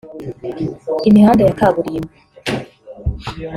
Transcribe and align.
Imihanda 1.09 1.41
ya 1.47 1.57
kaburimbo 1.59 2.11